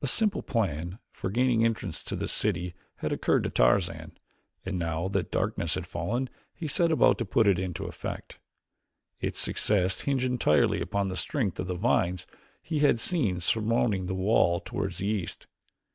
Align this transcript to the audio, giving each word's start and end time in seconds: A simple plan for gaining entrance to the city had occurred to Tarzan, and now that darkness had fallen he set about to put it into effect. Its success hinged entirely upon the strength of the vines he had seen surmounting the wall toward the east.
A 0.00 0.06
simple 0.06 0.42
plan 0.42 0.98
for 1.12 1.28
gaining 1.28 1.62
entrance 1.62 2.02
to 2.04 2.16
the 2.16 2.26
city 2.26 2.72
had 3.00 3.12
occurred 3.12 3.44
to 3.44 3.50
Tarzan, 3.50 4.16
and 4.64 4.78
now 4.78 5.08
that 5.08 5.30
darkness 5.30 5.74
had 5.74 5.86
fallen 5.86 6.30
he 6.54 6.66
set 6.66 6.90
about 6.90 7.18
to 7.18 7.26
put 7.26 7.46
it 7.46 7.58
into 7.58 7.84
effect. 7.84 8.38
Its 9.20 9.38
success 9.38 10.00
hinged 10.00 10.24
entirely 10.24 10.80
upon 10.80 11.08
the 11.08 11.16
strength 11.16 11.60
of 11.60 11.66
the 11.66 11.74
vines 11.74 12.26
he 12.62 12.78
had 12.78 12.98
seen 12.98 13.40
surmounting 13.40 14.06
the 14.06 14.14
wall 14.14 14.58
toward 14.60 14.92
the 14.94 15.06
east. 15.06 15.46